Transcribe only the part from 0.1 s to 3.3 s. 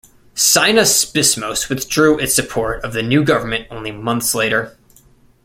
Synaspismos withdrew its support of the new